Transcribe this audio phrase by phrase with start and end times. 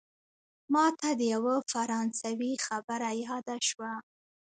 [0.73, 3.91] ماته د یوه فرانسوي خبره یاده شوه.